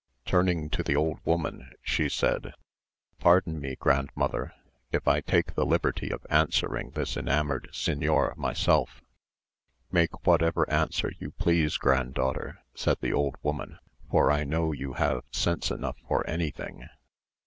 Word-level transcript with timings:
Turning 0.25 0.67
to 0.67 0.81
the 0.81 0.95
old 0.95 1.19
woman, 1.23 1.73
she 1.83 2.09
said, 2.09 2.55
"Pardon 3.19 3.59
me, 3.59 3.75
grandmother, 3.75 4.51
if 4.91 5.07
I 5.07 5.21
take 5.21 5.53
the 5.53 5.63
liberty 5.63 6.09
of 6.11 6.25
answering 6.27 6.89
this 6.89 7.15
enamoured 7.15 7.69
señor 7.71 8.35
myself." 8.35 9.03
"Make 9.91 10.25
whatever 10.25 10.67
answer 10.71 11.11
you 11.19 11.29
please, 11.29 11.77
granddaughter," 11.77 12.63
said 12.73 12.97
the 13.01 13.13
old 13.13 13.35
woman, 13.43 13.77
"for 14.09 14.31
I 14.31 14.43
know 14.43 14.71
you 14.71 14.93
have 14.93 15.21
sense 15.31 15.69
enough 15.69 15.97
for 16.07 16.27
anything." 16.27 16.87